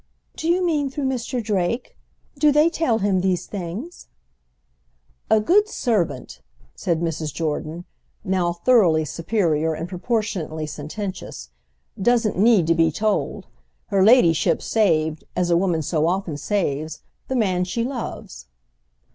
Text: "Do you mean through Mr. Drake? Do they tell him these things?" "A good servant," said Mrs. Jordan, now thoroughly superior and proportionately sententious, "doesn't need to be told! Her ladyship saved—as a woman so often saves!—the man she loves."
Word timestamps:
"Do 0.35 0.47
you 0.49 0.65
mean 0.65 0.89
through 0.89 1.03
Mr. 1.05 1.43
Drake? 1.43 1.95
Do 2.39 2.51
they 2.51 2.71
tell 2.71 2.97
him 2.97 3.21
these 3.21 3.45
things?" 3.45 4.07
"A 5.29 5.39
good 5.39 5.69
servant," 5.69 6.41
said 6.73 7.01
Mrs. 7.01 7.31
Jordan, 7.31 7.85
now 8.23 8.51
thoroughly 8.51 9.05
superior 9.05 9.75
and 9.75 9.87
proportionately 9.87 10.65
sententious, 10.65 11.51
"doesn't 12.01 12.35
need 12.35 12.65
to 12.65 12.73
be 12.73 12.89
told! 12.89 13.45
Her 13.89 14.03
ladyship 14.03 14.63
saved—as 14.63 15.51
a 15.51 15.55
woman 15.57 15.83
so 15.83 16.07
often 16.07 16.35
saves!—the 16.35 17.35
man 17.35 17.63
she 17.63 17.83
loves." 17.83 18.47